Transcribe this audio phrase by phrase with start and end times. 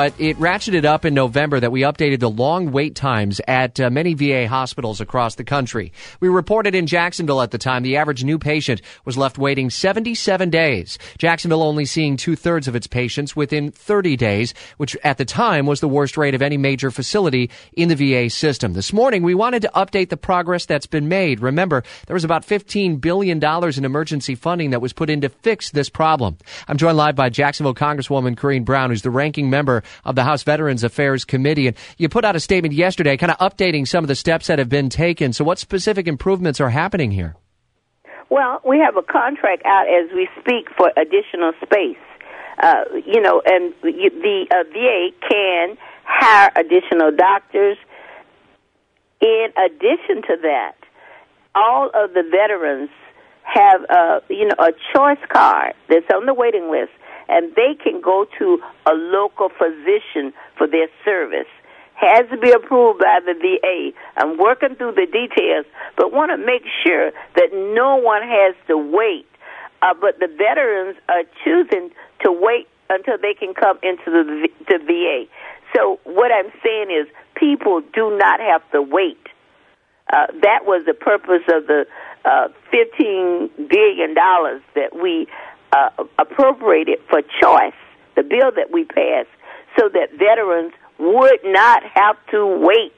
[0.00, 4.14] it ratcheted up in November that we updated the long wait times at uh, many
[4.14, 5.92] VA hospitals across the country.
[6.20, 10.48] We reported in Jacksonville at the time the average new patient was left waiting 77
[10.50, 10.98] days.
[11.18, 15.66] Jacksonville only seeing two thirds of its patients within 30 days, which at the time
[15.66, 18.72] was the worst rate of any major facility in the VA system.
[18.72, 21.40] This morning, we wanted to update the progress that's been made.
[21.40, 25.70] Remember, there was about $15 billion in emergency funding that was put in to fix
[25.70, 26.38] this problem.
[26.68, 30.42] I'm joined live by Jacksonville Congresswoman Corrine Brown, who's the ranking member of the House
[30.42, 31.66] Veterans Affairs Committee.
[31.66, 34.58] And you put out a statement yesterday kind of updating some of the steps that
[34.58, 35.32] have been taken.
[35.32, 37.36] So, what specific improvements are happening here?
[38.28, 41.98] Well, we have a contract out as we speak for additional space.
[42.62, 47.78] Uh, you know, and the uh, VA can hire additional doctors.
[49.20, 50.74] In addition to that,
[51.54, 52.90] all of the veterans
[53.42, 56.92] have, uh, you know, a choice card that's on the waiting list,
[57.30, 61.48] and they can go to a local physician for their service.
[61.94, 63.92] Has to be approved by the VA.
[64.16, 65.66] I'm working through the details,
[65.96, 69.26] but want to make sure that no one has to wait.
[69.82, 71.90] Uh, but the veterans are choosing
[72.24, 75.24] to wait until they can come into the, the VA.
[75.76, 79.20] So what I'm saying is, people do not have to wait.
[80.12, 81.86] Uh, that was the purpose of the
[82.24, 85.28] uh, $15 billion that we
[85.72, 87.74] uh, appropriated for choice,
[88.16, 89.28] the bill that we passed,
[89.78, 92.92] so that veterans would not have to wait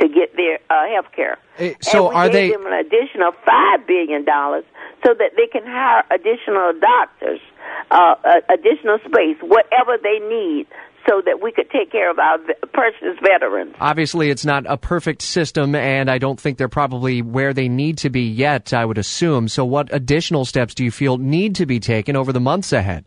[0.00, 1.38] to get their uh, health care.
[1.80, 4.64] So and we are gave they them an additional five billion dollars
[5.04, 7.40] so that they can hire additional doctors,
[7.90, 10.66] uh, uh, additional space, whatever they need,
[11.08, 12.38] so that we could take care of our
[12.72, 13.74] precious veterans.
[13.80, 17.98] Obviously, it's not a perfect system, and I don't think they're probably where they need
[17.98, 19.48] to be yet, I would assume.
[19.48, 23.04] So, what additional steps do you feel need to be taken over the months ahead?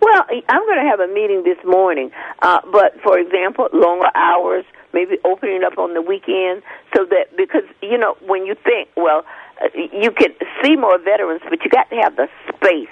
[0.00, 2.10] Well, I'm going to have a meeting this morning,
[2.42, 6.62] uh, but for example, longer hours, maybe opening up on the weekend,
[6.94, 9.24] so that because you know when you think, well,
[9.62, 12.88] uh, you can see more veterans, but you got to have the space.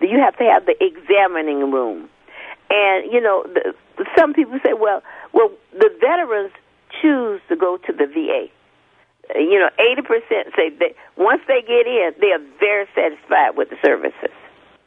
[0.00, 2.08] You have to have the examining room,
[2.70, 3.74] and you know, the,
[4.16, 6.52] some people say, well, well, the veterans
[7.02, 8.46] choose to go to the VA.
[9.34, 13.70] You know, eighty percent say that once they get in, they are very satisfied with
[13.70, 14.30] the services.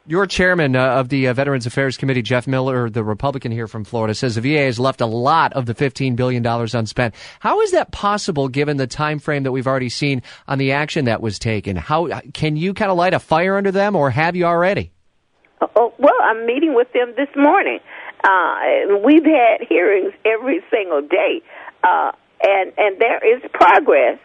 [0.06, 3.86] Your chairman uh, of the uh, Veterans Affairs Committee, Jeff Miller, the Republican here from
[3.86, 7.16] Florida, says the VA has left a lot of the $15 billion unspent.
[7.40, 11.06] How is that possible given the time frame that we've already seen on the action
[11.06, 11.78] that was taken?
[11.78, 14.92] How can you kind of light a fire under them or have you already?
[15.76, 17.80] Oh, well, I'm meeting with them this morning.
[18.24, 21.42] Uh, we've had hearings every single day,
[21.84, 24.20] uh, and and there is progress.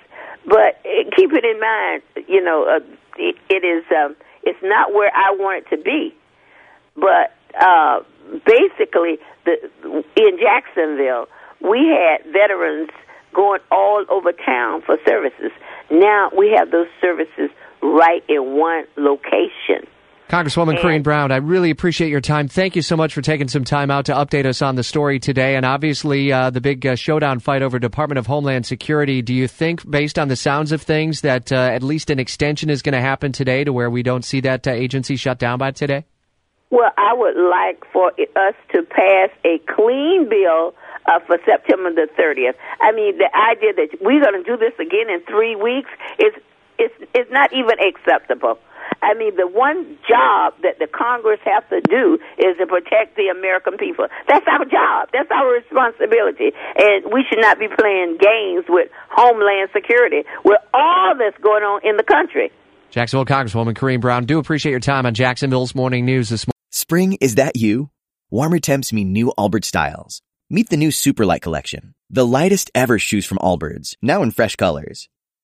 [0.47, 0.82] But
[1.16, 2.81] keep it in mind, you know, uh,
[3.19, 6.15] it, it is um, it's not where I want it to be.
[6.97, 8.00] But uh,
[8.47, 11.28] basically, the, in Jacksonville,
[11.60, 12.91] we had veterans
[13.34, 15.53] going all over town for services.
[15.91, 17.50] Now we have those services
[17.82, 19.87] right in one location.
[20.28, 22.49] Congresswoman Corrine Brown, I really appreciate your time.
[22.49, 25.19] Thank you so much for taking some time out to update us on the story
[25.19, 25.56] today.
[25.56, 29.22] And obviously, uh, the big uh, showdown fight over Department of Homeland Security.
[29.22, 32.69] Do you think, based on the sounds of things, that uh, at least an extension
[32.69, 35.59] is going to happen today to where we don't see that uh, agency shut down
[35.59, 36.05] by today?
[36.69, 40.75] Well, I would like for us to pass a clean bill
[41.06, 42.53] uh, for September the 30th.
[42.83, 46.34] I mean, the idea that we're going to do this again in three weeks is
[46.78, 48.59] is is not even acceptable.
[49.03, 53.28] I mean, the one job that the Congress has to do is to protect the
[53.28, 54.06] American people.
[54.28, 55.10] That's our job.
[55.12, 56.50] That's our responsibility.
[56.77, 61.80] And we should not be playing games with Homeland Security with all that's going on
[61.84, 62.50] in the country.
[62.91, 66.54] Jacksonville Congresswoman Corrine Brown, do appreciate your time on Jacksonville's Morning News this morning.
[66.71, 67.91] Spring, is that you?
[68.30, 70.22] Warmer temps mean new Allbirds styles.
[70.51, 75.10] Meet the new Superlight collection, the lightest ever shoes from Allbirds, now in fresh colors.